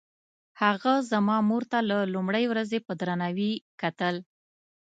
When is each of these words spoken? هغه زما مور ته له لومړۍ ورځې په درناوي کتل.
هغه 0.61 0.93
زما 1.11 1.37
مور 1.49 1.63
ته 1.71 1.79
له 1.89 1.97
لومړۍ 2.13 2.45
ورځې 2.47 2.77
په 2.87 2.93
درناوي 3.01 3.51
کتل. 3.81 4.15